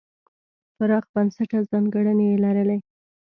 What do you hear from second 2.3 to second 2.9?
یې لرلې.